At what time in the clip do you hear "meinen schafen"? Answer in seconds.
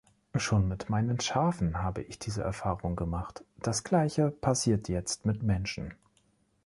0.89-1.83